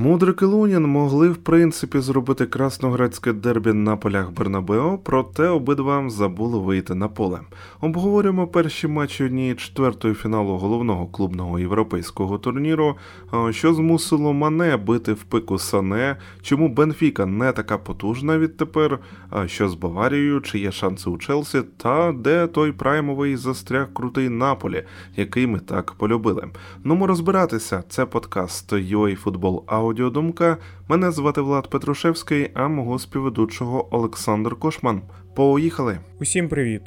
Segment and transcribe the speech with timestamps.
[0.00, 6.58] Мудрик і Лунін могли в принципі зробити красноградське дербі на полях Бернабео, проте обидва забули
[6.58, 7.40] вийти на поле.
[7.80, 12.96] Обговорюємо перші матчі однієї четвертої фіналу головного клубного європейського турніру,
[13.50, 18.98] що змусило Мане бити в пику Сане, чому Бенфіка не така потужна відтепер,
[19.46, 24.84] що з Баварією, чи є шанси у Челсі, та де той праймовий застряг крутий Наполі,
[25.16, 26.48] який ми так полюбили.
[26.84, 27.84] Ну ми розбиратися.
[27.88, 30.56] Це подкаст UA Футбол Аудіодумка.
[30.88, 35.02] Мене звати Влад Петрушевський, а мого співведучого Олександр Кошман.
[35.36, 35.98] Поїхали!
[36.20, 36.82] Усім привіт!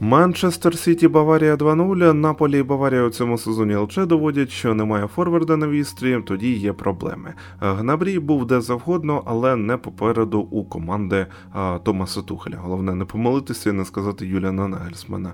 [0.00, 2.12] Манчестер Сіті Баварія 2-0.
[2.12, 6.72] Наполі і Баварія у цьому сезоні ЛЧ доводять, що немає форварда на вістрі, тоді є
[6.72, 7.34] проблеми.
[7.60, 12.56] Гнабрій був де завгодно, але не попереду у команди а, Томаса Тухеля.
[12.56, 15.32] Головне не помилитися і не сказати Юліана Нагельсмана.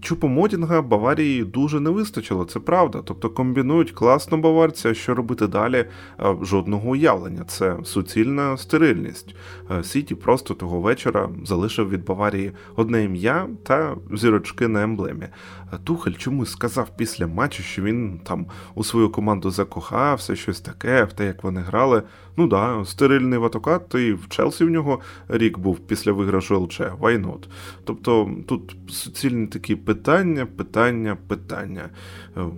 [0.00, 3.02] Чупу Мотінга Баварії дуже не вистачило, це правда.
[3.04, 5.84] Тобто комбінують класно баварця, що робити далі
[6.42, 7.44] жодного уявлення.
[7.44, 9.34] Це суцільна стерильність.
[9.82, 15.28] Сіті просто того вечора залишив від Баварії одне ім'я та зірочки на емблемі.
[15.84, 21.12] Тухель чомусь сказав після матчу, що він там у свою команду закохався, щось таке, в
[21.12, 22.02] те, як вони грали.
[22.38, 27.26] Ну да, стерильний ватокат, і в Челсі в нього рік був після виграшу ЛЧ, why
[27.26, 27.48] not?
[27.84, 31.88] Тобто тут суцільні такі питання, питання, питання.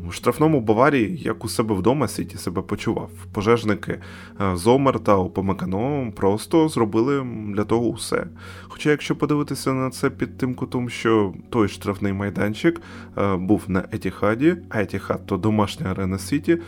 [0.08, 3.10] У штрафному Баварії, як у себе вдома, Сіті себе почував.
[3.32, 4.00] Пожежники
[4.40, 8.26] е, Зомер та Упамекано просто зробили для того усе.
[8.62, 12.80] Хоча, якщо подивитися на це під тим кутом, що той штрафний майданчик
[13.18, 16.58] е, був на Етіхаді, а Етіхад то домашня арена Сіті, е,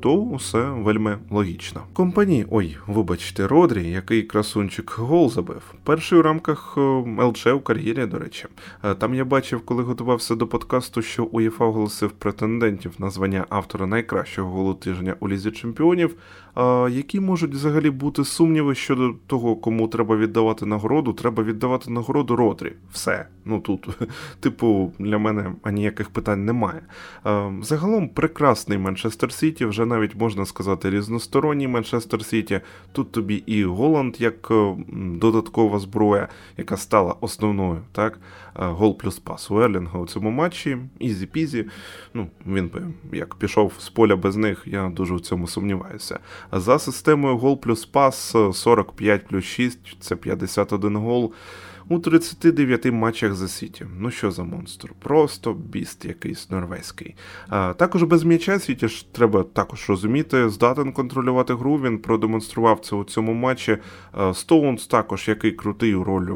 [0.00, 1.82] то усе вельми логічно.
[1.92, 5.74] Компанії, ой, вибачте, Родрі, який красунчик гол забив.
[5.84, 6.78] Перший у рамках
[7.18, 8.46] ЛЧ у кар'єрі, до речі.
[8.98, 14.50] Там я бачив, коли готувався до подкасту, що УЄФА оголосив претендентів на звання автора найкращого
[14.50, 16.16] голу тижня у лізі чемпіонів,
[16.90, 22.72] які можуть взагалі бути сумніви щодо того, кому треба віддавати нагороду, треба віддавати нагороду Родрі.
[22.92, 23.26] Все.
[23.44, 23.88] Ну тут,
[24.40, 26.82] типу, для мене ніяких питань немає.
[27.62, 32.41] Загалом прекрасний Манчестер Сіті, вже навіть можна сказати, різносторонній Манчестер Сіті.
[32.92, 34.52] Тут тобі і Голланд як
[34.92, 38.18] додаткова зброя, яка стала основною, так?
[38.54, 40.78] Гол плюс пас у Ерлінга у цьому матчі.
[40.98, 41.64] Easy-peasy.
[42.14, 42.82] Ну, він би
[43.16, 46.18] як пішов з поля без них, я дуже в цьому сумніваюся.
[46.52, 51.32] За системою гол плюс пас 45 плюс 6 це 51 гол
[51.92, 53.86] у 39 матчах за Сіті.
[53.98, 54.92] Ну що за монстр?
[54.98, 57.14] Просто beast якийсь норвезький.
[57.48, 61.76] А, Також без м'яча Сіті ж треба також розуміти, здатен контролювати гру.
[61.76, 63.78] Він продемонстрував це у цьому матчі.
[64.32, 66.32] Стоунс також який крутий у ролі,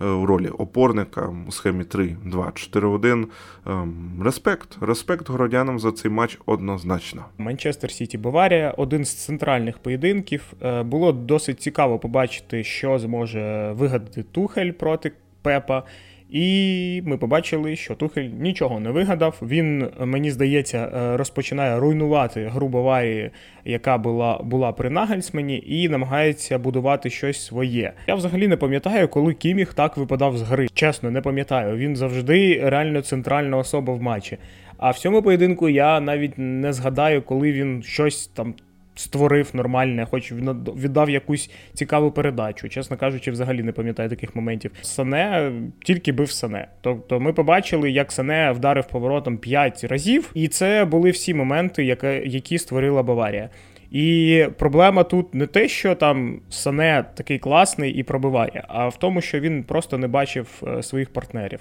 [0.00, 3.26] е, у ролі опорника у схемі 3-2-4-1.
[3.66, 7.24] Ем, респект, респект городянам за цей матч однозначно.
[7.38, 10.52] Манчестер Сіті Баварія один з центральних поєдинків.
[10.62, 15.82] Е, було досить цікаво побачити, що зможе вигадати Тухель проти проти Пепа.
[16.30, 19.38] І ми побачили, що Тухель нічого не вигадав.
[19.42, 23.30] Він, мені здається, е, розпочинає руйнувати гру Баварії,
[23.64, 27.92] яка була була при Нагельсмені, і намагається будувати щось своє.
[28.06, 30.68] Я взагалі не пам'ятаю, коли Кіміх так випадав з гри.
[30.74, 31.76] Чесно, не пам'ятаю.
[31.76, 34.38] Він завжди реально центральна особа в матчі.
[34.78, 38.54] А в цьому поєдинку я навіть не згадаю, коли він щось там
[39.00, 40.32] створив нормальне, хоч
[40.76, 42.68] віддав якусь цікаву передачу.
[42.68, 44.70] Чесно кажучи, взагалі не пам'ятаю таких моментів.
[44.82, 45.52] Сане
[45.84, 46.68] тільки бив Сане.
[46.80, 52.58] Тобто ми побачили, як Сане вдарив поворотом 5 разів, і це були всі моменти, які
[52.58, 53.48] створила Баварія.
[53.90, 59.20] І проблема тут не те, що там Сане такий класний і пробиває, а в тому,
[59.20, 61.60] що він просто не бачив е, своїх партнерів.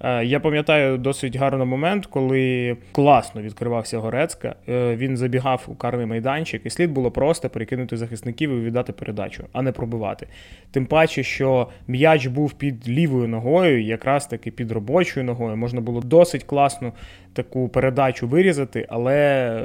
[0.00, 4.54] Е, я пам'ятаю досить гарний момент, коли класно відкривався Горецька.
[4.68, 9.44] Е, він забігав у карний майданчик, і слід було просто перекинути захисників і віддати передачу,
[9.52, 10.26] а не пробивати.
[10.70, 15.56] Тим паче, що м'яч був під лівою ногою, якраз таки під робочою ногою.
[15.56, 16.92] Можна було досить класну
[17.32, 19.62] таку передачу вирізати, але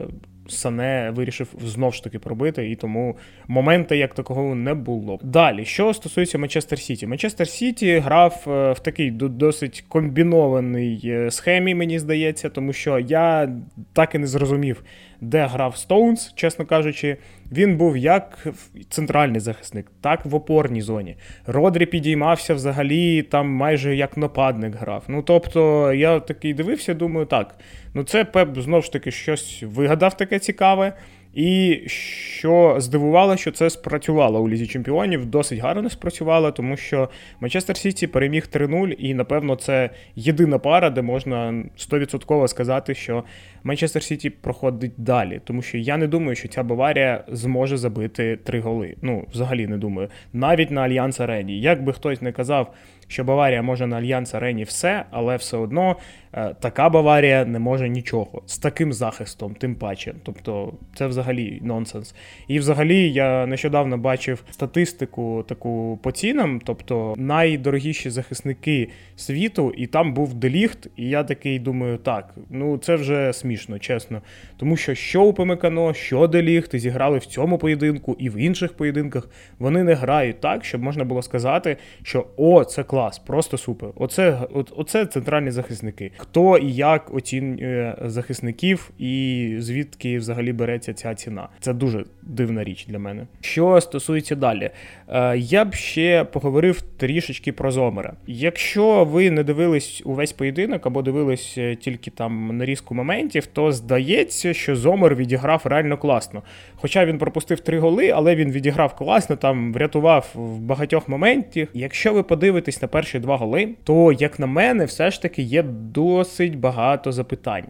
[0.47, 3.17] Сане вирішив знов ж таки пробити, і тому
[3.47, 5.19] моменту як такого не було.
[5.23, 11.75] Далі, що стосується Манчестер Сіті, Манчестер Сіті грав е, в такий досить комбінований е, схемі,
[11.75, 13.49] мені здається, тому що я
[13.93, 14.83] так і не зрозумів,
[15.23, 17.17] де грав Стоунс, чесно кажучи,
[17.51, 18.47] він був як
[18.89, 21.15] центральний захисник, так в опорній зоні.
[21.45, 25.03] Родрі підіймався взагалі там майже як нападник грав.
[25.07, 27.55] Ну тобто, я такий дивився, думаю, так.
[27.93, 30.93] Ну це Пеп знову ж таки щось вигадав таке цікаве.
[31.33, 35.25] І що здивувало, що це спрацювало у лізі чемпіонів.
[35.25, 37.09] Досить гарно спрацювало, тому що
[37.39, 43.23] Манчестер Сіті переміг 3-0, і напевно це єдина пара, де можна 100% сказати, що
[43.63, 45.41] Манчестер Сіті проходить далі.
[45.43, 48.95] Тому що я не думаю, що ця Баварія зможе забити три голи.
[49.01, 50.09] Ну, взагалі не думаю.
[50.33, 51.59] Навіть на Альянс Арені.
[51.59, 52.73] Як би хтось не казав,
[53.13, 55.95] що Баварія може на Альянс Арені все, але все одно
[56.33, 60.13] е, така Баварія не може нічого з таким захистом, тим паче.
[60.23, 62.15] Тобто це взагалі нонсенс.
[62.47, 70.13] І взагалі я нещодавно бачив статистику таку по цінам, тобто найдорогіші захисники світу, і там
[70.13, 74.21] був Деліхт, і я такий думаю, так, ну це вже смішно, чесно.
[74.57, 79.29] Тому що що у Пемекано, що Деліхт, зіграли в цьому поєдинку і в інших поєдинках,
[79.59, 83.89] вони не грають так, щоб можна було сказати, що о, це клас, просто супер.
[83.95, 84.39] Оце,
[84.75, 86.11] Оце центральні захисники.
[86.17, 91.47] Хто і як оцінює захисників, і звідки взагалі береться ця ціна?
[91.59, 93.27] Це дуже дивна річ для мене.
[93.41, 94.69] Що стосується далі,
[95.07, 98.13] е, я б ще поговорив трішечки про Зомера.
[98.27, 104.53] Якщо ви не дивились увесь поєдинок або дивились е, тільки там нарізку моментів, то здається,
[104.53, 106.43] що Зомер відіграв реально класно.
[106.75, 111.33] Хоча він пропустив три голи, але він відіграв класно, там врятував в багатьох моментах.
[111.73, 115.63] Якщо ви подивитесь на перші два голи, то як на мене, все ж таки є
[115.93, 117.65] досить багато запитань.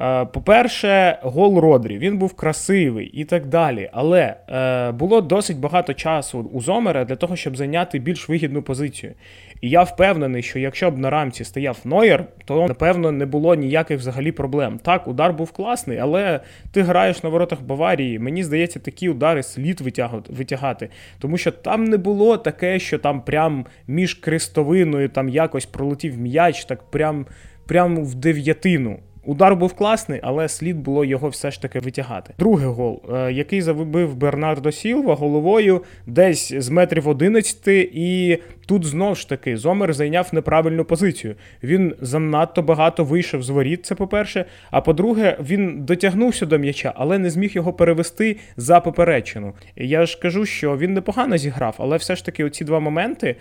[0.00, 3.90] Е, по-перше, гол Родрі, він був красивий і так далі.
[3.92, 9.12] Але е, було досить багато часу у Зомера для того, щоб зайняти більш вигідну позицію.
[9.60, 13.98] І я впевнений, що якщо б на рамці стояв Нойер, то напевно не було ніяких
[13.98, 14.78] взагалі проблем.
[14.78, 16.40] Так, удар був класний, але
[16.72, 18.18] ти граєш на воротах Баварії.
[18.18, 19.80] Мені здається, такі удари слід
[20.28, 20.88] витягати.
[21.18, 26.64] Тому що там не було таке, що там прям між крестовиною там якось пролетів м'яч,
[26.64, 27.26] так прям,
[27.66, 28.98] прям в дев'ятину.
[29.26, 32.34] Удар був класний, але слід було його все ж таки витягати.
[32.38, 39.14] Другий гол, е, який забив Бернардо Сілва головою десь з метрів 11, і тут знову
[39.14, 41.34] ж таки Зомер зайняв неправильну позицію.
[41.62, 44.44] Він занадто багато вийшов з воріт, це по-перше.
[44.70, 49.52] А по-друге, він дотягнувся до м'яча, але не зміг його перевести за поперечину.
[49.76, 53.36] Я ж кажу, що він непогано зіграв, але все ж таки оці два моменти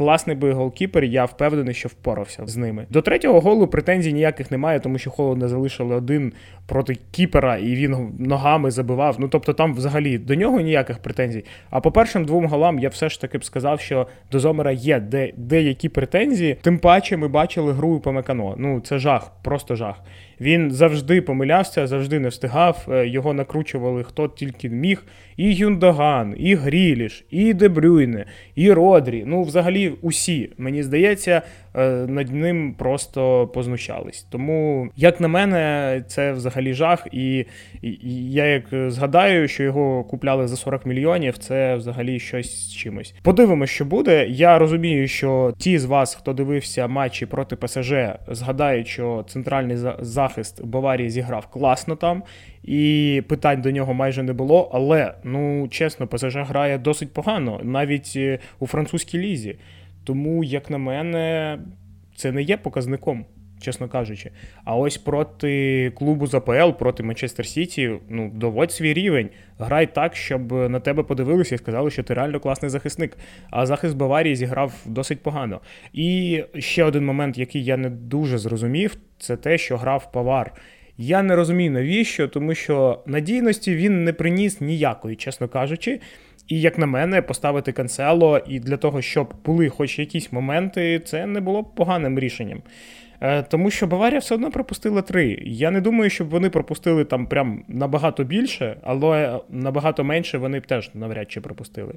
[0.00, 2.86] Класний би голкіпер, я впевнений, що впорався з ними.
[2.90, 6.32] До третього голу претензій ніяких немає, тому що холодно залишили один
[6.66, 9.16] проти кіпера, і він ногами забивав.
[9.18, 11.44] Ну тобто там взагалі до нього ніяких претензій.
[11.70, 15.00] А по першим двом голам я все ж таки б сказав, що до Зомера є
[15.00, 16.56] де, деякі претензії.
[16.62, 18.54] Тим паче ми бачили гру по Мекано.
[18.58, 20.02] Ну це жах, просто жах.
[20.40, 22.86] Він завжди помилявся, завжди не встигав.
[22.90, 25.04] Е, його накручували хто тільки міг.
[25.36, 29.24] І Юндоган, і Гріліш, і Дебрюйне, і Родрі.
[29.26, 30.52] Ну, взагалі, усі.
[30.58, 31.42] Мені здається,
[31.74, 34.26] над ним просто познущались.
[34.30, 37.06] Тому, як на мене, це взагалі жах.
[37.12, 37.46] І,
[38.32, 43.14] я як згадаю, що його купляли за 40 мільйонів, це взагалі щось з чимось.
[43.22, 44.26] Подивимося, що буде.
[44.26, 47.92] Я розумію, що ті з вас, хто дивився матчі проти ПСЖ,
[48.28, 52.22] згадають, що центральний захист Баварії зіграв класно там.
[52.62, 54.70] І питань до нього майже не було.
[54.72, 59.56] Але ну чесно, ПСЖ грає досить погано, навіть е, у французькій лізі.
[60.10, 61.58] Тому, як на мене,
[62.16, 63.24] це не є показником,
[63.60, 64.30] чесно кажучи.
[64.64, 69.28] А ось проти клубу з АПЛ, проти Манчестер Сіті, ну, доводь свій рівень.
[69.58, 73.16] Грай так, щоб на тебе подивилися і сказали, що ти реально класний захисник.
[73.50, 75.60] А захист Баварії зіграв досить погано.
[75.92, 80.52] І ще один момент, який я не дуже зрозумів, це те, що грав Павар.
[80.98, 86.00] Я не розумію навіщо, тому що надійності він не приніс ніякої, чесно кажучи.
[86.50, 91.26] І, як на мене, поставити канцело і для того, щоб були хоч якісь моменти, це
[91.26, 92.62] не було б поганим рішенням.
[93.20, 95.38] Е, тому що Баварія все одно пропустила три.
[95.42, 100.66] Я не думаю, щоб вони пропустили там прям набагато більше, але набагато менше вони б
[100.66, 101.94] теж навряд чи пропустили.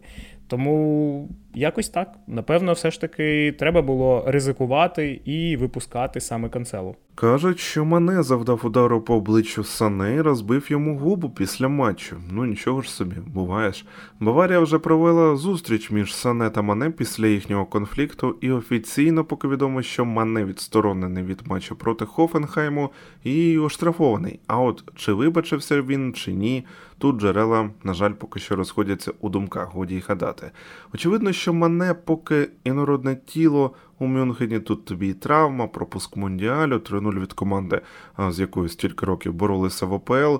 [0.47, 2.13] Тому якось так.
[2.27, 6.95] Напевно, все ж таки треба було ризикувати і випускати саме канцелу.
[7.15, 12.15] Кажуть, що Мане завдав удару по обличчю Сане і розбив йому губу після матчу.
[12.31, 13.85] Ну нічого ж собі, буваєш.
[14.19, 19.81] Баварія вже провела зустріч між Сане та Мане після їхнього конфлікту, і офіційно поки відомо,
[19.81, 22.91] що Мане відсторонений від матчу проти Хофенхайму
[23.23, 24.39] і оштрафований.
[24.47, 26.65] А от чи вибачився він, чи ні,
[26.97, 30.51] тут джерела, на жаль, поки що розходяться у думках, годі й гадати.
[30.93, 37.19] Очевидно, що Мане, поки інородне тіло у Мюнхені тут тобі і травма, пропуск Мундіалю, 3-0
[37.19, 37.81] від команди,
[38.29, 40.35] з якою стільки років боролися в ОПЛ.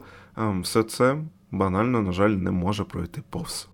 [0.61, 1.17] Все це
[1.51, 3.72] банально, на жаль, не може пройти повз.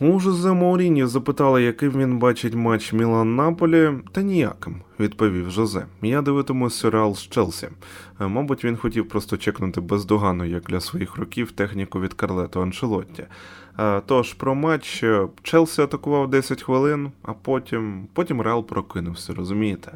[0.00, 5.86] У Жозе Мауріні запитали, яким він бачить матч Мілан Наполі, та ніяким, відповів Жозе.
[6.02, 7.68] Я дивитимусь серіал з Челсі.
[8.20, 13.24] Е, Мабуть, він хотів просто чекнути бездоганно, як для своїх років, техніку від Карлето Аншелотті.
[13.78, 19.92] Е, Тож про матч е, Челсі атакував 10 хвилин, а потім потім Реал прокинувся, розумієте?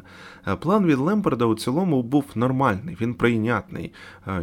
[0.47, 3.91] Е, План від Лемперда у цілому був нормальний, він прийнятний.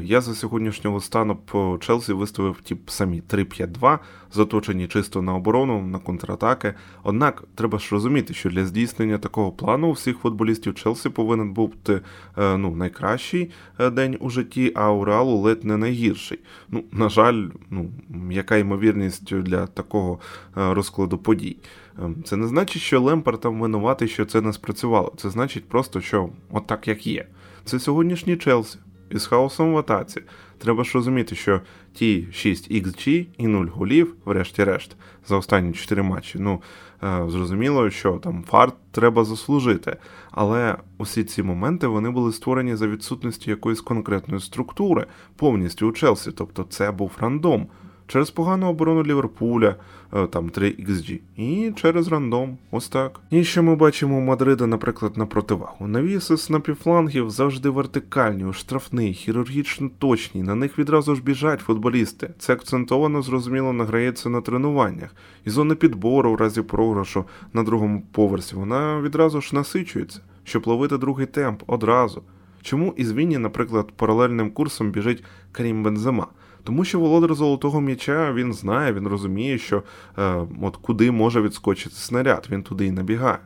[0.02, 3.98] Я за сьогоднішнього стану по Челсі виставив ті самі 3-5-2,
[4.32, 6.74] заточені чисто на оборону, на контратаки.
[7.02, 12.00] Однак треба ж розуміти, що для здійснення такого плану у всіх футболістів Челсі повинен бути
[12.36, 13.50] ну, найкращий
[13.92, 16.38] день у житті, а у Реалу ледь не найгірший.
[16.68, 17.90] Ну, на жаль, ну,
[18.30, 20.18] яка ймовірність для такого
[20.56, 21.56] е, розкладу подій?
[22.02, 25.12] Ем, Це не значить, що Лемпард там винуватий, що це не спрацювало.
[25.16, 27.26] Це значить просто, що от так як є.
[27.64, 28.78] Це сьогоднішній Челсі
[29.10, 30.22] із хаосом в атаці.
[30.58, 31.60] Треба ж розуміти, що
[31.92, 36.38] ті 6 XG і 0 голів, врешті-решт, за останні 4 матчі.
[36.38, 36.62] Ну,
[37.02, 39.96] е, зрозуміло, що там фарт треба заслужити.
[40.30, 45.06] Але усі ці моменти вони були створені за відсутності якоїсь конкретної структури
[45.36, 46.32] повністю у Челсі.
[46.32, 47.66] Тобто це був рандом.
[48.06, 49.76] Через погану оборону Ліверпуля,
[50.14, 53.20] е, там 3 XG, і через рандом, ось так.
[53.30, 55.86] І що ми бачимо у Мадрида, наприклад, на противагу.
[55.86, 62.30] Навіси з напівфлангів завжди вертикальні, штрафний, хірургічно точні, на них відразу ж біжать футболісти.
[62.38, 65.14] Це акцентовано, зрозуміло, награється на тренуваннях.
[65.44, 70.98] І зона підбору в разі програшу на другому поверсі, вона відразу ж насичується, щоб ловити
[70.98, 72.22] другий темп одразу.
[72.62, 76.26] Чому із Вінні, наприклад, паралельним курсом біжить Карім Бензема?
[76.66, 79.82] Тому що володар золотого м'яча він знає, він розуміє, що
[80.18, 83.38] е, от куди може відскочити снаряд, він туди і набігає.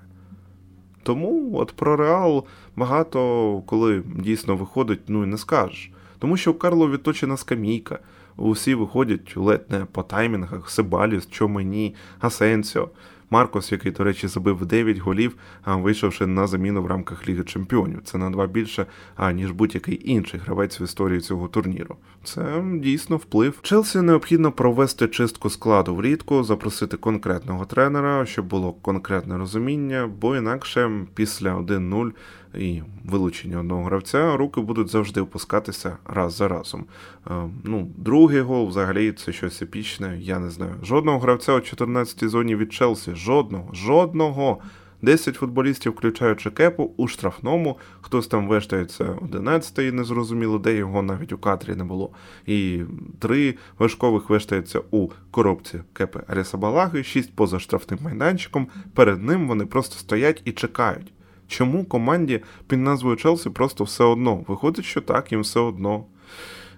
[1.02, 2.44] Тому от про Реал
[2.76, 5.90] багато коли дійсно виходить, ну і не скажеш.
[6.18, 7.98] Тому що у Карло відточена скамійка,
[8.36, 12.88] усі виходять ледь не по таймінгах, Себаліс, Чомені, Асенсіо.
[13.30, 18.00] Маркос, який, до речі, забив 9 голів, вийшовши на заміну в рамках Ліги Чемпіонів.
[18.04, 18.87] Це на два більше,
[19.32, 21.96] ніж будь-який інший гравець в історії цього турніру.
[22.25, 23.58] Це дійсно вплив.
[23.62, 30.90] Челсі необхідно провести чистку складу влітку, запросити конкретного тренера, щоб було конкретне розуміння, бо інакше
[31.14, 32.10] після 1-0
[32.54, 36.85] і вилучення одного гравця руки будуть завжди опускатися раз за разом.
[37.26, 37.30] Е,
[37.64, 40.75] ну, другий гол взагалі це щось епічне, я не знаю.
[40.83, 44.59] Жодного гравця у 14-й зоні від Челсі, жодного, жодного.
[45.02, 51.38] 10 футболістів, включаючи кепу, у штрафному, хтось там вештається 11-й, незрозуміло, де його навіть у
[51.38, 52.11] кадрі не було.
[52.47, 52.83] І
[53.19, 58.69] три важкових вештаються у коробці кепи Арісабалаги, 6 поза штрафним майданчиком.
[58.95, 61.12] Перед ним вони просто стоять і чекають.
[61.50, 64.45] Чому команді під назвою Челсі просто все одно?
[64.49, 66.04] Виходить, що так, їм все одно.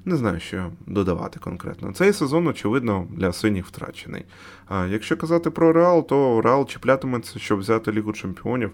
[0.04, 1.92] Не знаю, що додавати конкретно.
[1.92, 4.24] Цей сезон, очевидно, для синіх втрачений.
[4.68, 8.70] А якщо казати про Реал, то Реал чіплятиметься, щоб взяти Лігу Чемпіонів.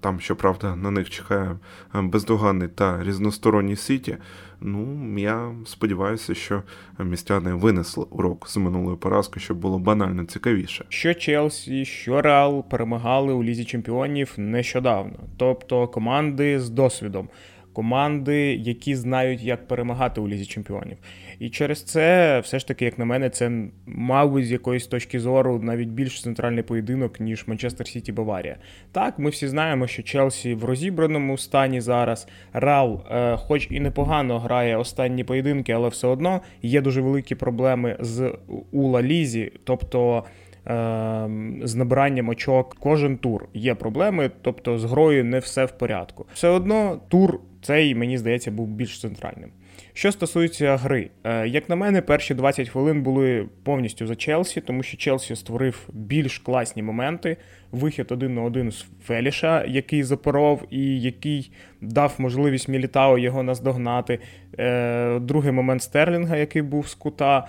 [0.00, 1.58] Там, щоправда, на них чекає
[1.94, 4.16] бездоганний та різносторонній сіті.
[4.60, 6.62] Ну, я сподіваюся, що
[6.98, 10.84] містяни винесли урок з минулої поразки, щоб було банально цікавіше.
[10.88, 17.28] Що Челсі, що Реал перемагали у Лізі Чемпіонів нещодавно, тобто команди з досвідом.
[17.74, 20.96] Команди, які знають, як перемагати у лізі чемпіонів,
[21.38, 23.50] і через це, все ж таки, як на мене, це
[23.86, 28.56] мабуть з якоїсь точки зору навіть більш центральний поєдинок ніж Манчестер Сіті Баварія.
[28.92, 32.28] Так, ми всі знаємо, що Челсі в розібраному стані зараз.
[32.52, 37.96] Рал, е, хоч і непогано грає останні поєдинки, але все одно є дуже великі проблеми
[38.00, 38.32] з
[38.72, 40.24] у Ла Лізі, тобто.
[41.62, 46.26] З набиранням очок кожен тур є проблеми, тобто з грою не все в порядку.
[46.34, 49.50] Все одно тур цей, мені здається, був більш центральним.
[49.92, 51.10] Що стосується гри,
[51.46, 56.38] як на мене, перші 20 хвилин були повністю за Челсі, тому що Челсі створив більш
[56.38, 57.36] класні моменти.
[57.72, 64.18] Вихід один на один з Феліша, який запоров і який дав можливість Мілітао його наздогнати.
[65.20, 67.48] Другий момент Стерлінга, який був з кута.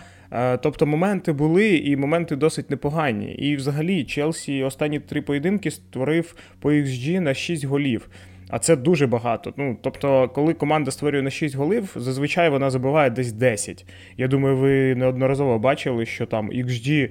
[0.62, 3.32] Тобто моменти були, і моменти досить непогані.
[3.32, 8.10] І взагалі Челсі останні три поєдинки створив по XG на 6 голів.
[8.50, 9.53] А це дуже багато.
[9.58, 13.86] Ну, Тобто, коли команда створює на 6 голів, зазвичай вона забиває десь 10.
[14.17, 17.10] Я думаю, ви неодноразово бачили, що там XG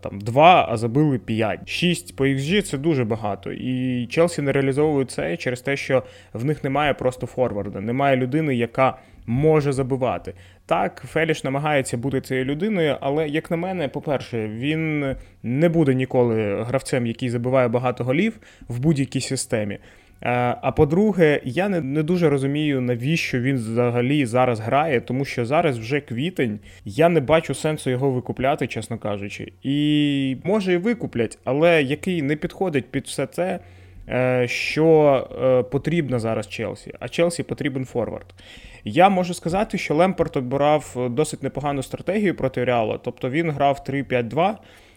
[0.00, 1.68] там 2, а забили 5.
[1.68, 3.52] 6 по XG це дуже багато.
[3.52, 6.02] І Челсі не реалізовує це через те, що
[6.32, 10.34] в них немає просто форварда, немає людини, яка може забивати.
[10.66, 16.62] Так, Феліш намагається бути цією людиною, але, як на мене, по-перше, він не буде ніколи
[16.62, 19.78] гравцем, який забиває багато голів в будь-якій системі.
[20.22, 25.46] Е, а по-друге, я не не дуже розумію, навіщо він взагалі зараз грає, тому що
[25.46, 26.58] зараз вже квітень.
[26.84, 29.52] Я не бачу сенсу його викупляти, чесно кажучи.
[29.62, 33.60] І може і викуплять, але який не підходить під все це.
[34.08, 38.26] Е, що е, потрібно зараз Челсі, а Челсі потрібен форвард.
[38.84, 44.54] Я можу сказати, що Лемпорт обирав досить непогану стратегію проти Реала, тобто він грав 3-5-2.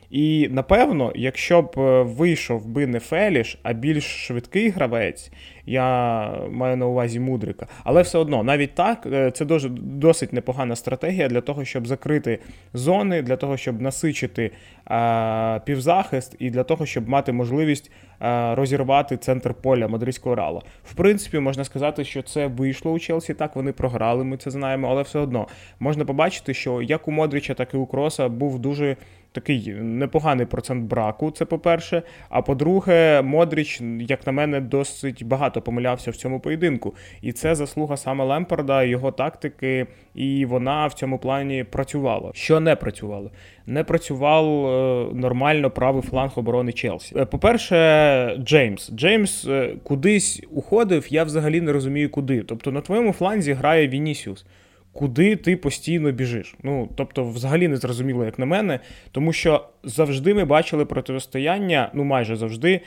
[0.10, 5.31] І напевно, якщо б е, вийшов би не Феліш, а більш швидкий гравець,
[5.65, 7.67] я маю на увазі Мудрика.
[7.83, 12.39] Але все одно, навіть так, е, це дуже досить непогана стратегія для того, щоб закрити
[12.74, 14.51] зони, для того, щоб насичити
[14.86, 20.62] а, півзахист, і для того, щоб мати можливість а, розірвати центр поля мадридського рала.
[20.83, 23.33] В принципі, можна сказати, що це вийшло у Челсі.
[23.33, 25.48] Так, вони програли, ми це знаємо, але все одно
[25.79, 28.95] можна побачити, що як у Модрича, так і у Кроса був дуже
[29.34, 31.32] такий непоганий процент браку.
[31.32, 32.04] Це по-перше.
[32.30, 36.96] А по-друге, Модріч, як на мене, досить багато помилявся в цьому поєдинку.
[37.22, 42.32] І це заслуга саме Лемпарда, його тактики, і вона в цьому плані працювала.
[42.34, 43.32] Що не працювало?
[43.66, 47.16] Не працював е, нормально правий фланг оборони Челсі.
[47.20, 48.92] Е, по-перше, Джеймс.
[48.92, 52.44] Джеймс е, кудись уходив, я взагалі не розумію, куди.
[52.44, 54.46] Тобто на твоєму фланзі грає Вінісіус
[54.93, 56.55] куди ти постійно біжиш.
[56.63, 58.79] Ну, тобто, взагалі не зрозуміло, як на мене,
[59.12, 62.81] тому що завжди ми бачили протистояння, ну майже завжди,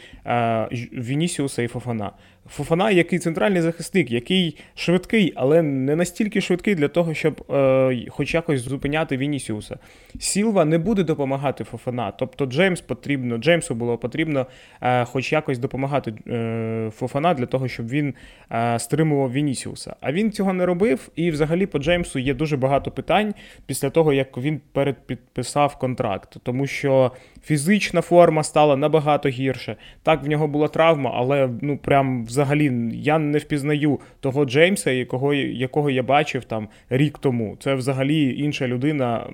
[0.93, 2.11] Вінісіуса і Фофана.
[2.51, 8.35] Фофана, який центральний захисник, який швидкий, але не настільки швидкий для того, щоб е, хоч
[8.35, 9.79] якось зупиняти Вінісіуса.
[10.19, 12.11] Сілва не буде допомагати Фофана.
[12.11, 14.47] Тобто Джеймс потрібно, Джеймсу було потрібно
[14.81, 18.15] е, хоч якось допомагати е, Фофана для того, щоб він
[18.53, 19.97] е, стримував Вінісіуса.
[20.01, 23.35] А він цього не робив, і взагалі по Джеймсу є дуже багато питань
[23.67, 27.13] після того, як він передпідписав контракт, тому що
[27.45, 29.77] фізична форма стала набагато гірше.
[30.03, 35.35] Так, в нього була травма, але ну прям взагалі я не впізнаю того Джеймса, якого
[35.35, 37.57] якого я бачив там рік тому.
[37.61, 39.27] Це взагалі інша людина,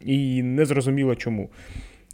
[0.00, 1.50] і не зрозуміло чому.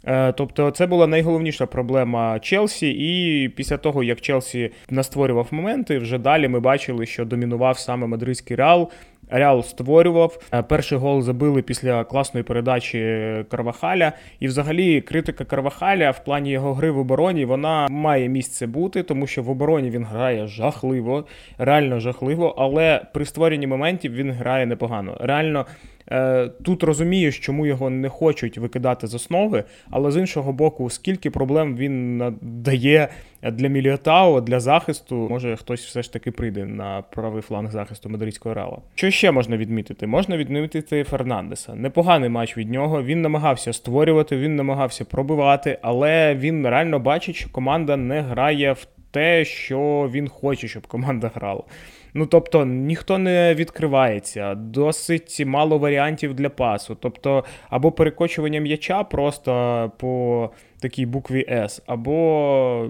[0.07, 6.17] Е, тобто це була найголовніша проблема Челсі, і після того, як Челсі настворював моменти, вже
[6.17, 8.91] далі ми бачили, що домінував саме мадридський реал.
[9.29, 10.39] Реал створював.
[10.53, 14.11] Е, перший гол забили після класної передачі Карвахаля.
[14.39, 19.27] І, взагалі, критика Карвахаля в плані його гри в обороні вона має місце бути, тому
[19.27, 21.25] що в обороні він грає жахливо,
[21.57, 25.17] реально жахливо, але при створенні моментів він грає непогано.
[25.19, 25.65] Реально.
[26.11, 31.29] Е, тут розумієш, чому його не хочуть викидати з основи, але з іншого боку, скільки
[31.29, 33.09] проблем він дає
[33.51, 38.55] для Міліотао, для захисту, може хтось все ж таки прийде на правий фланг захисту мадридського
[38.55, 38.77] реала.
[38.95, 40.07] Що ще можна відмітити?
[40.07, 41.75] Можна відмітити Фернандеса.
[41.75, 43.03] Непоганий матч від нього.
[43.03, 48.87] Він намагався створювати, він намагався пробивати, але він реально бачить, що команда не грає в
[49.11, 51.63] те, що він хоче, щоб команда грала.
[52.17, 56.97] Ну тобто ніхто не відкривається, досить мало варіантів для пасу.
[56.99, 60.49] Тобто, або перекочування м'яча просто по
[60.79, 62.89] такій букві С, або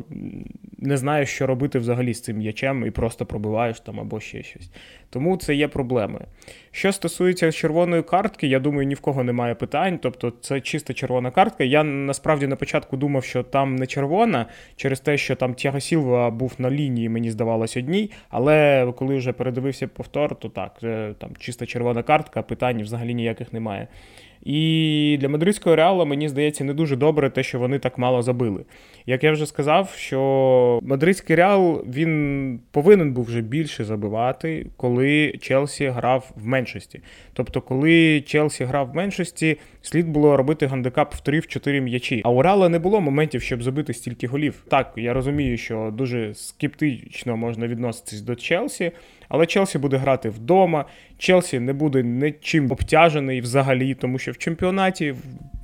[0.78, 4.70] не знаєш, що робити взагалі з цим м'ячем і просто пробиваєш там або ще щось.
[5.10, 6.20] Тому це є проблеми.
[6.72, 10.00] Що стосується червоної картки, я думаю, ні в кого немає питань.
[10.02, 11.64] Тобто це чиста червона картка.
[11.64, 16.32] Я насправді на початку думав, що там не червона, через те, що там Тяго Сілва
[16.32, 18.12] був на лінії, мені здавалось, одній.
[18.30, 20.80] Але коли вже передивився повтор, то так,
[21.18, 23.88] там чиста червона картка, питань взагалі ніяких немає.
[24.46, 28.66] І для мадридського реала, мені здається, не дуже добре те, що вони так мало забили.
[29.06, 35.88] Як я вже сказав, що мадридський реал він повинен був вже більше забивати, коли Челсі
[35.88, 37.02] грав в меншості.
[37.34, 42.22] Тобто, коли Челсі грав в меншості, слід було робити гандикап в 3-4 м'ячі.
[42.26, 44.64] А у Реала не було моментів, щоб забити стільки голів.
[44.70, 48.92] Так, я розумію, що дуже скептично можна відноситись до Челсі.
[49.30, 50.86] Але Челсі буде грати вдома.
[51.18, 55.16] Челсі не буде нічим обтяжений взагалі, тому що в чемпіонаті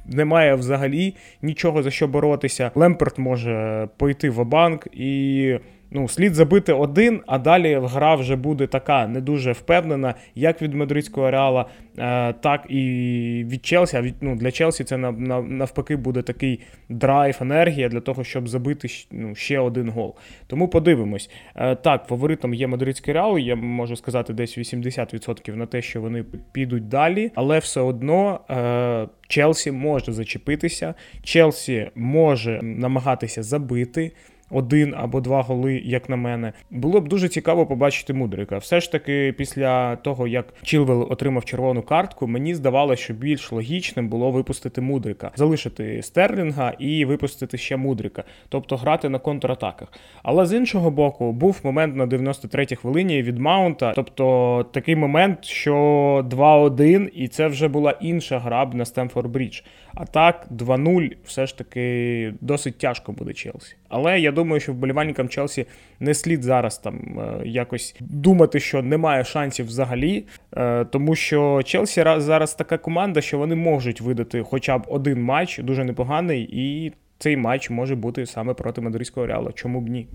[0.05, 2.71] немає взагалі нічого за що боротися.
[2.75, 5.57] Лемперт може пойти в банк і
[5.91, 10.73] ну, слід забити один, а далі гра вже буде така не дуже впевнена, як від
[10.73, 11.65] мадридського реала,
[11.97, 14.13] е, так і від Челсі.
[14.21, 19.59] Ну, для Челсі це навпаки буде такий драйв, енергія для того, щоб забити ну, ще
[19.59, 20.15] один гол.
[20.47, 21.29] Тому подивимось.
[21.55, 23.37] Е, так, фаворитом є мадридський реал.
[23.37, 28.39] Я можу сказати, десь 80% на те, що вони підуть далі, але все одно.
[28.49, 34.11] Е, Челсі може зачепитися, Челсі може намагатися забити,
[34.51, 36.53] один або два голи, як на мене.
[36.71, 38.57] Було б дуже цікаво побачити Мудрика.
[38.57, 44.09] Все ж таки, після того як Чілвел отримав червону картку, мені здавалося, що більш логічним
[44.09, 49.87] було випустити Мудрика, залишити Стерлінга і випустити ще Мудрика, тобто грати на контратаках.
[50.23, 55.75] Але з іншого боку, був момент на 93-й хвилині від Маунта, тобто такий момент, що
[56.29, 59.61] 2-1, і це вже була інша гра б на Стемфорд Брідж.
[59.93, 63.75] А так, 2-0 все ж таки досить тяжко буде Челсі.
[63.89, 65.65] Але я думаю, що вболівальникам Челсі
[65.99, 70.25] не слід зараз там е, якось думати, що немає шансів взагалі,
[70.57, 75.59] е, тому що Челсі зараз така команда, що вони можуть видати хоча б один матч,
[75.59, 79.51] дуже непоганий, і цей матч може бути саме проти мадридського реала.
[79.51, 80.07] Чому б ні?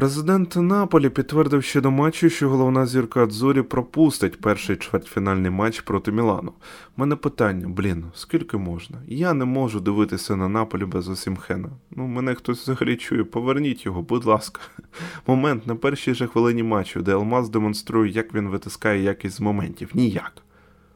[0.00, 6.12] Президент Наполі підтвердив ще до матчу, що головна зірка Адзорі пропустить перший чвертьфінальний матч проти
[6.12, 6.52] Мілану.
[6.96, 8.98] Мене питання, блін, скільки можна?
[9.06, 11.68] Я не можу дивитися на Наполі без Осімхена.
[11.90, 14.60] Ну, мене хтось взагалі чує, поверніть його, будь ласка.
[15.26, 19.90] Момент на першій же хвилині матчу, де Алмаз демонструє, як він витискає якість з моментів.
[19.94, 20.32] Ніяк.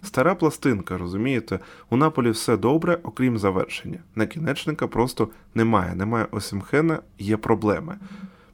[0.02, 1.58] Стара пластинка, розумієте?
[1.90, 3.98] У Наполі все добре, окрім завершення.
[4.14, 5.94] Накінечника просто немає.
[5.94, 7.98] Немає Осімхена, є проблеми.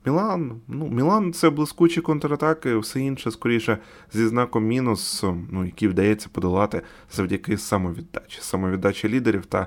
[0.06, 3.78] Мілан, ну, Мілан це блискучі контратаки, все інше, скоріше,
[4.12, 6.82] зі знаком мінус, ну, який вдається подолати
[7.12, 9.66] завдяки самовіддачі, самовіддачі лідерів та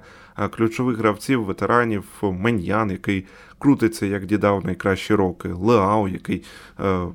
[0.51, 3.25] ключових гравців, ветеранів, Меньян, який
[3.63, 6.43] крутиться, як дідав найкращі роки, Леау, який е,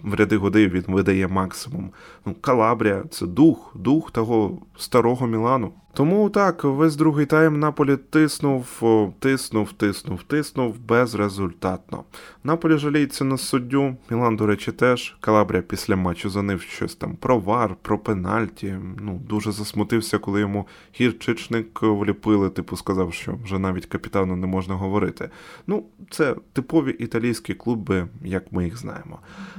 [0.02, 1.90] в ряди годи він видає максимум.
[2.26, 5.72] Ну, Калабрія це дух, дух того старого Мілану.
[5.98, 8.82] Тому так, весь другий тайм Наполі тиснув,
[9.18, 12.04] тиснув, тиснув, тиснув безрезультатно.
[12.44, 15.16] Наполі жаліється на суддю, Мілан, до речі, теж.
[15.20, 18.76] Калабрія після матчу занив щось там про вар, про пенальті.
[19.00, 20.66] Ну, Дуже засмутився, коли йому
[21.00, 25.30] гірчичник вліпили, типу сказав, що вже навіть капітану не можна говорити.
[25.66, 29.18] Ну, це типові італійські клуби, як ми їх знаємо.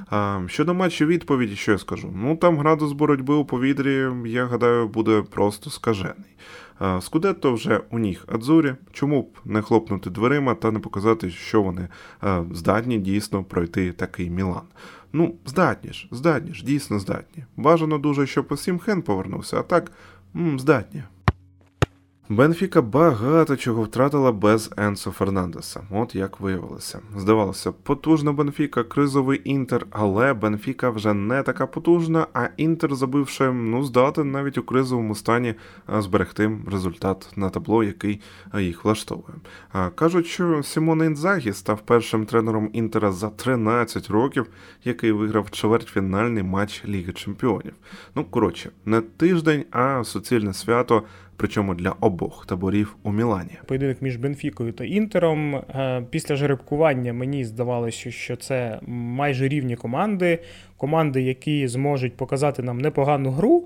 [0.10, 2.14] А, Щодо матчу відповіді, що я скажу?
[2.16, 6.36] Ну там градус боротьби у повітрі, я гадаю, буде просто скажений.
[7.00, 11.88] Скудетто вже у ніг Адзурі, чому б не хлопнути дверима та не показати, що вони
[12.52, 14.62] здатні дійсно пройти такий Мілан.
[15.14, 17.46] Ну, здатні ж, здатні ж, дійсно здатні.
[17.58, 19.92] Бажано дуже, щоб Осімген повернувся, а так
[20.58, 21.04] здатні.
[22.32, 27.00] Бенфіка багато чого втратила без Енсо Фернандеса, от як виявилося.
[27.18, 33.84] Здавалося, потужна Бенфіка, кризовий інтер, але Бенфіка вже не така потужна, а інтер, забивши, ну,
[33.84, 35.56] здатен навіть у кризовому стані
[35.88, 38.22] зберегти результат на табло, який
[38.60, 39.36] їх влаштовує.
[39.96, 44.48] Кажуть, що Сімон Інзагі став першим тренером інтера за 13 років,
[44.84, 47.74] який виграв чвертьфінальний матч Ліги Чемпіонів.
[48.16, 51.04] Ну, коротше, не тиждень, а суцільне свято
[51.40, 53.52] причому для обох таборів у Мілані.
[53.66, 55.56] Поєдинок між Бенфікою та Інтером.
[55.56, 60.40] Е, після жеребкування мені здавалося, що це майже рівні команди,
[60.78, 63.64] команди, які зможуть показати нам непогану гру.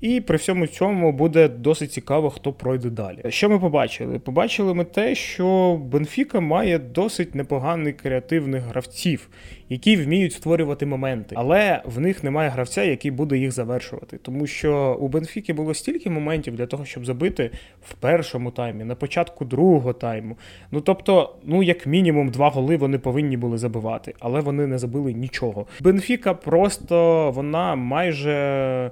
[0.00, 3.18] І при всьому цьому буде досить цікаво, хто пройде далі.
[3.28, 4.18] Що ми побачили?
[4.18, 9.28] Побачили ми те, що Бенфіка має досить непоганий креативних гравців,
[9.68, 14.18] які вміють створювати моменти, але в них немає гравця, який буде їх завершувати.
[14.22, 17.50] Тому що у Бенфіки було стільки моментів для того, щоб забити
[17.82, 20.36] в першому таймі, на початку другого тайму.
[20.70, 25.12] Ну тобто, ну як мінімум, два голи вони повинні були забивати, але вони не забили
[25.12, 25.66] нічого.
[25.80, 28.90] Бенфіка просто вона майже.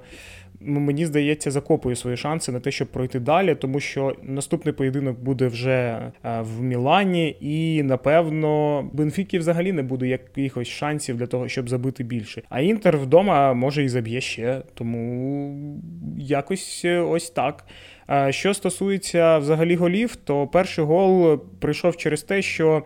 [0.65, 5.47] Мені здається, закопує свої шанси на те, щоб пройти далі, тому що наступний поєдинок буде
[5.47, 11.69] вже е, в Мілані, і напевно Бенфіки взагалі не буде якихось шансів для того, щоб
[11.69, 12.41] забити більше.
[12.49, 15.79] А Інтер вдома може і заб'є ще, тому
[16.17, 17.65] якось е, ось так.
[18.09, 22.83] Е, що стосується взагалі голів, то перший гол прийшов через те, що.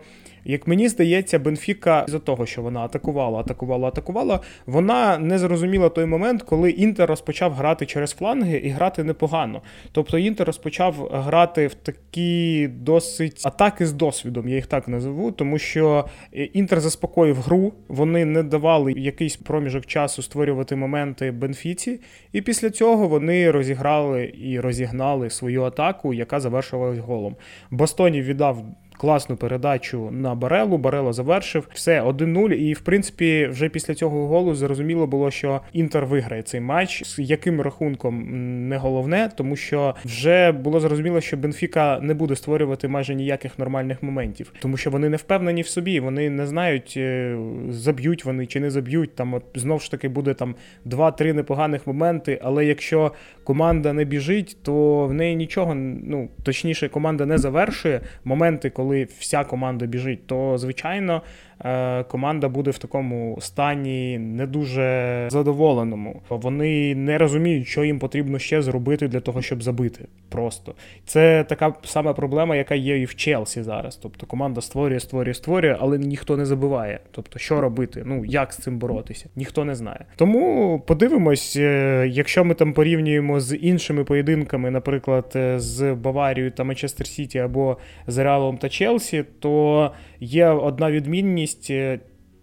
[0.50, 6.06] Як мені здається, Бенфіка з-за того, що вона атакувала, атакувала, атакувала, вона не зрозуміла той
[6.06, 9.62] момент, коли Інтер розпочав грати через фланги і грати непогано.
[9.92, 15.58] Тобто Інтер розпочав грати в такі досить атаки з досвідом, я їх так назову, тому
[15.58, 22.00] що Інтер заспокоїв гру, вони не давали якийсь проміжок часу створювати моменти Бенфіці,
[22.32, 27.36] і після цього вони розіграли і розігнали свою атаку, яка завершувалась голом.
[27.70, 28.64] Бастонів віддав
[28.98, 30.78] класну передачу на Барелу.
[30.78, 32.52] Барело завершив все 1-0.
[32.52, 37.04] І в принципі, вже після цього голу зрозуміло було, що Інтер виграє цей матч.
[37.04, 38.24] З яким рахунком
[38.68, 44.02] не головне, тому що вже було зрозуміло, що Бенфіка не буде створювати майже ніяких нормальних
[44.02, 47.38] моментів, тому що вони не впевнені в собі, вони не знають, е,
[47.70, 49.14] заб'ють вони чи не заб'ють.
[49.14, 52.40] Там от знов ж таки буде там два-три непоганих моменти.
[52.42, 53.12] Але якщо
[53.44, 59.08] команда не біжить, то в неї нічого ну точніше, команда не завершує моменти, коли коли
[59.18, 61.22] вся команда біжить, то звичайно
[62.08, 66.22] команда буде в такому стані не дуже задоволеному.
[66.28, 70.04] Вони не розуміють, що їм потрібно ще зробити для того, щоб забити.
[70.28, 70.74] Просто
[71.06, 73.96] це така сама проблема, яка є і в Челсі зараз.
[73.96, 77.00] Тобто команда створює, створює, створює, але ніхто не забиває.
[77.10, 78.02] Тобто, що робити?
[78.06, 79.26] Ну як з цим боротися?
[79.36, 80.04] Ніхто не знає.
[80.16, 86.64] Тому подивимось, е, якщо ми там порівнюємо з іншими поєдинками, наприклад, е, з Баварією та
[86.64, 89.90] Манчестер Сіті або з Реалом та Челсі, то
[90.20, 91.47] є одна відмінність.
[91.70, 91.98] Е,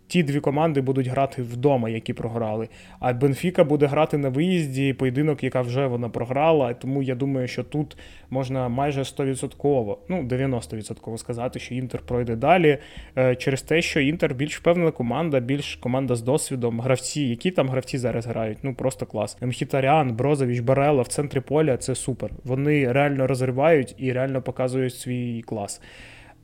[0.07, 2.69] ті дві команди будуть грати вдома, які програли.
[2.99, 6.73] А Бенфіка буде грати на виїзді, поєдинок, яка вже вона програла.
[6.73, 7.97] Тому я думаю, що тут
[8.29, 12.77] можна майже 100%, ну 90% сказати, що Інтер пройде далі.
[13.17, 16.79] Е, через те, що Інтер більш впевнена команда, більш команда з досвідом.
[16.79, 19.37] Гравці, які там гравці зараз грають, ну просто клас.
[19.41, 22.31] Мхітарян, Брозович, Барела в центрі поля це супер.
[22.43, 25.81] Вони реально розривають і реально показують свій клас.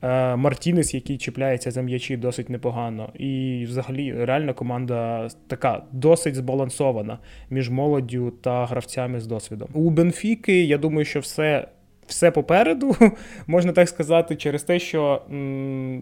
[0.02, 3.08] Е, Мартінес, який чіпляється за м'ячі досить непогано.
[3.14, 7.18] І взагалі реальна команда така досить збалансована
[7.50, 9.68] між молоддю та гравцями з досвідом.
[9.72, 11.68] У Бенфіки, я думаю, що все.
[12.06, 12.96] Все попереду,
[13.46, 15.22] можна так сказати, через те, що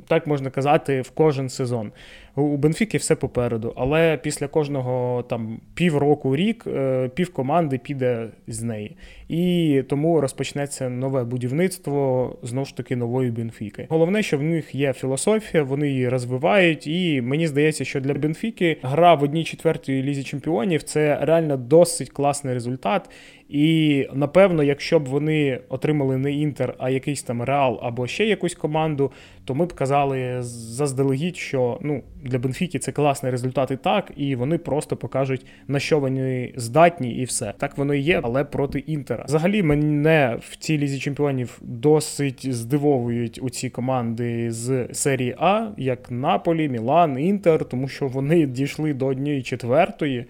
[0.09, 1.93] так можна казати в кожен сезон.
[2.37, 8.63] У Бенфіки все попереду, але після кожного там півроку, рік е, пів команди піде з
[8.63, 8.97] неї.
[9.29, 13.87] І тому розпочнеться нове будівництво знову ж таки нової Бенфіки.
[13.89, 18.77] Головне, що в них є філософія, вони її розвивають, і мені здається, що для Бенфіки
[18.83, 23.11] гра в одній четвертій лізі чемпіонів це реально досить класний результат.
[23.51, 28.55] І напевно, якщо б вони отримали не інтер, а якийсь там реал або ще якусь
[28.55, 29.13] команду,
[29.45, 34.37] то ми б казали заздалегідь, що ну для Бенфіки це класний результат і так, і
[34.37, 38.79] вони просто покажуть на що вони здатні, і все так воно і є, але проти
[38.79, 39.25] інтера.
[39.25, 46.11] Взагалі мене в цій лізі чемпіонів досить здивовують у ці команди з серії А, як
[46.11, 50.25] Наполі, Мілан, Інтер, тому що вони дійшли до однієї четвертої.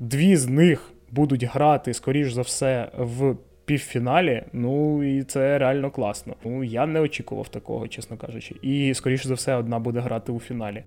[0.00, 4.44] Дві з них будуть грати скоріш за все в півфіналі.
[4.52, 6.34] Ну і це реально класно.
[6.44, 8.54] Ну я не очікував такого, чесно кажучи.
[8.62, 10.84] І скоріше за все, одна буде грати у фіналі.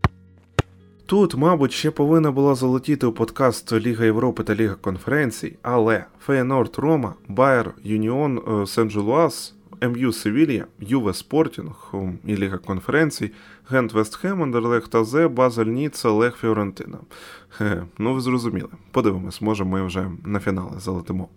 [1.05, 6.75] Тут, мабуть, ще повинна була залетіти у подкаст Ліга Європи та Ліга конференцій, але Феєнорд
[6.77, 11.93] Рома, Байер Юніон Сен-Жілуаз МЮ Севілья, Юве Спортінг
[12.25, 13.31] і Ліга конференцій,
[13.69, 16.97] Гент Вестхем, Андерлехт АЗ, Базель Ніцца, Лех Фіорентина.
[17.49, 18.69] Хе, ну ви зрозуміли.
[18.91, 21.29] Подивимось, може ми вже на фінали залетимо.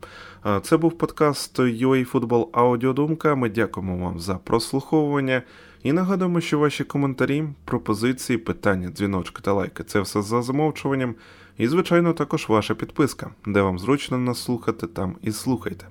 [0.62, 3.34] Це був подкаст UA Football Аудіодумка.
[3.34, 5.42] Ми дякуємо вам за прослуховування.
[5.82, 11.14] І нагадуємо, що ваші коментарі, пропозиції, питання, дзвіночки та лайки це все за замовчуванням.
[11.58, 15.86] І, звичайно, також ваша підписка, де вам зручно нас слухати, там і слухайте.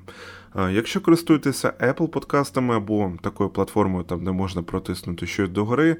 [0.57, 5.97] Якщо користуєтеся Apple подкастами або такою платформою, там де можна протиснути щось догори,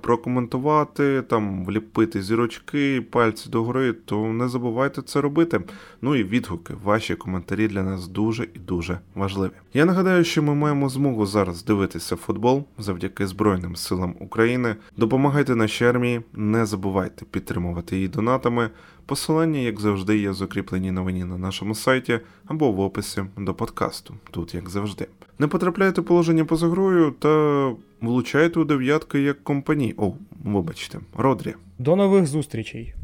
[0.00, 5.60] прокоментувати, там вліпити зірочки, пальці догори, то не забувайте це робити.
[6.02, 9.50] Ну і відгуки, ваші коментарі для нас дуже і дуже важливі.
[9.74, 14.76] Я нагадаю, що ми маємо змогу зараз дивитися футбол завдяки Збройним силам України.
[14.96, 18.70] Допомагайте нашій армії, не забувайте підтримувати її донатами.
[19.06, 24.54] Посилання, як завжди, є закріплені новині на нашому сайті або в описі до подкасту, тут
[24.54, 25.06] як завжди.
[25.38, 29.94] Не потрапляйте положення поза грою та влучайте у дев'ятки як компанії.
[29.96, 30.12] О,
[30.44, 31.54] вибачте, Родрі.
[31.78, 32.94] До нових зустрічей.